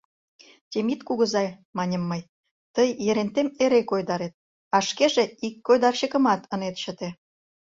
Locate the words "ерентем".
3.09-3.47